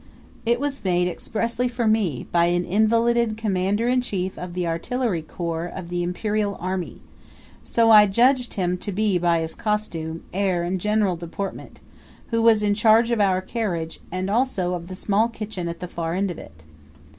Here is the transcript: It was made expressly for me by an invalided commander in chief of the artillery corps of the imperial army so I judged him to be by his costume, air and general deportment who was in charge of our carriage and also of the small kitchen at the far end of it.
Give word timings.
It 0.47 0.59
was 0.59 0.83
made 0.83 1.07
expressly 1.07 1.67
for 1.67 1.85
me 1.85 2.25
by 2.31 2.45
an 2.45 2.65
invalided 2.65 3.37
commander 3.37 3.87
in 3.87 4.01
chief 4.01 4.35
of 4.35 4.55
the 4.55 4.65
artillery 4.65 5.21
corps 5.21 5.67
of 5.71 5.89
the 5.89 6.01
imperial 6.01 6.57
army 6.59 7.01
so 7.63 7.91
I 7.91 8.07
judged 8.07 8.55
him 8.55 8.79
to 8.79 8.91
be 8.91 9.19
by 9.19 9.41
his 9.41 9.53
costume, 9.53 10.23
air 10.33 10.63
and 10.63 10.81
general 10.81 11.17
deportment 11.17 11.81
who 12.31 12.41
was 12.41 12.63
in 12.63 12.73
charge 12.73 13.11
of 13.11 13.21
our 13.21 13.41
carriage 13.41 13.99
and 14.11 14.27
also 14.27 14.73
of 14.73 14.87
the 14.87 14.95
small 14.95 15.29
kitchen 15.29 15.67
at 15.67 15.81
the 15.81 15.87
far 15.87 16.15
end 16.15 16.31
of 16.31 16.39
it. 16.39 16.63